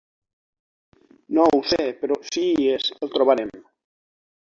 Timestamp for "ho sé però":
1.57-2.17